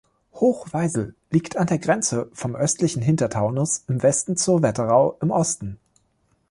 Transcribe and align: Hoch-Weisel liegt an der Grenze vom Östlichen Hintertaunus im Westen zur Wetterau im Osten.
Hoch-Weisel 0.33 1.13
liegt 1.29 1.57
an 1.57 1.67
der 1.67 1.77
Grenze 1.77 2.27
vom 2.33 2.55
Östlichen 2.55 3.03
Hintertaunus 3.03 3.83
im 3.87 4.01
Westen 4.01 4.35
zur 4.35 4.63
Wetterau 4.63 5.19
im 5.21 5.29
Osten. 5.29 5.77